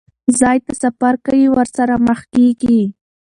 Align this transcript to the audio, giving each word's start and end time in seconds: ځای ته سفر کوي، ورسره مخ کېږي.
ځای 0.39 0.57
ته 0.65 0.73
سفر 0.83 1.13
کوي، 1.25 1.45
ورسره 1.51 1.93
مخ 2.07 2.19
کېږي. 2.35 2.81